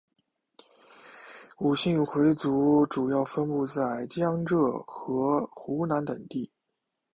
[1.59, 6.49] 伍姓回族主要分布在江浙和湖南等地。